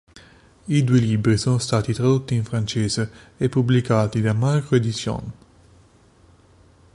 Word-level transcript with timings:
I 0.65 0.83
due 0.83 0.97
libri 0.97 1.37
sono 1.37 1.59
stati 1.59 1.93
tradotti 1.93 2.33
in 2.33 2.43
francese 2.43 3.35
e 3.37 3.49
pubblicati 3.49 4.19
da 4.19 4.33
Macro 4.33 4.75
éditions. 4.75 5.31